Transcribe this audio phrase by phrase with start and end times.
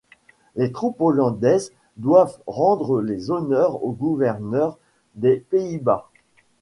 [0.55, 4.79] Les troupes hollandaises doivent rendre les honneurs au Gouverneur
[5.13, 6.09] des Pays-Bas.